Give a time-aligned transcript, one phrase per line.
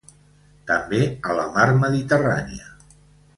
[0.71, 2.73] També a la Mar Mediterrània.